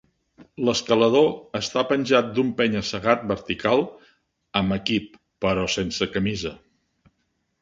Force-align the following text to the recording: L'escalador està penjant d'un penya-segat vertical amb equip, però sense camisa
L'escalador 0.67 1.27
està 1.59 1.83
penjant 1.91 2.31
d'un 2.37 2.49
penya-segat 2.61 3.27
vertical 3.35 3.85
amb 4.63 4.77
equip, 4.79 5.21
però 5.47 5.69
sense 5.77 6.09
camisa 6.19 6.57